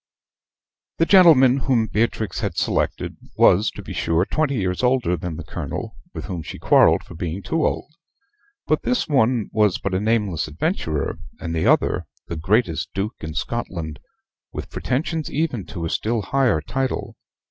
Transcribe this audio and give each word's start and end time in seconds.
The 0.97 1.05
gentleman 1.05 1.57
whom 1.57 1.85
Beatrix 1.85 2.39
had 2.39 2.57
selected 2.57 3.17
was, 3.37 3.69
to 3.69 3.83
be 3.83 3.93
sure, 3.93 4.25
twenty 4.25 4.55
years 4.55 4.81
older 4.81 5.15
than 5.15 5.35
the 5.35 5.43
Colonel, 5.43 5.95
with 6.11 6.25
whom 6.25 6.41
she 6.41 6.57
quarrelled 6.57 7.03
for 7.03 7.13
being 7.13 7.43
too 7.43 7.63
old; 7.63 7.93
but 8.65 8.81
this 8.81 9.07
one 9.07 9.51
was 9.53 9.77
but 9.77 9.93
a 9.93 9.99
nameless 9.99 10.47
adventurer, 10.47 11.19
and 11.39 11.53
the 11.55 11.67
other 11.67 12.07
the 12.25 12.35
greatest 12.35 12.91
duke 12.95 13.17
in 13.19 13.35
Scotland, 13.35 13.99
with 14.51 14.71
pretensions 14.71 15.29
even 15.29 15.67
to 15.67 15.85
a 15.85 15.89
still 15.91 16.23
higher 16.23 16.61
title. 16.61 17.15